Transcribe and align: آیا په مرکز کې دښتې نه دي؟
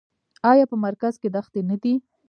آیا 0.51 0.65
په 0.71 0.75
مرکز 0.85 1.13
کې 1.21 1.27
دښتې 1.35 1.61
نه 1.69 1.75
دي؟ 1.81 1.93